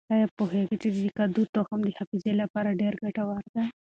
آیا 0.13 0.27
پوهېږئ 0.37 0.75
چې 0.81 0.89
د 0.95 0.97
کدو 1.17 1.41
تخم 1.55 1.79
د 1.83 1.89
حافظې 1.97 2.33
لپاره 2.41 2.77
ډېر 2.81 2.93
ګټور 3.03 3.43
دی؟ 3.53 3.63